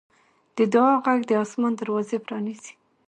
د 0.57 0.57
دعا 0.73 0.93
غږ 1.05 1.19
د 1.27 1.31
اسمان 1.43 1.73
دروازې 1.77 2.17
پرانیزي. 2.25 2.73